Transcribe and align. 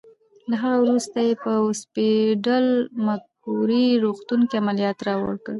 له 0.49 0.55
هغه 0.61 0.77
وروسته 0.83 1.17
یې 1.27 1.33
په 1.43 1.51
اوسپیډل 1.65 2.67
مګوري 3.05 3.87
روغتون 4.03 4.41
کې 4.49 4.59
عملیات 4.61 4.97
راوکړل. 5.07 5.47